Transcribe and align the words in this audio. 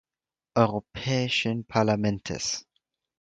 Europäischen 0.55 1.63
Parlamentes 1.63 2.65